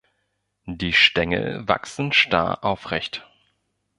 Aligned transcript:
Die 0.65 0.93
Stängel 0.93 1.67
wachsen 1.67 2.11
starr 2.11 2.63
aufrecht. 2.63 3.29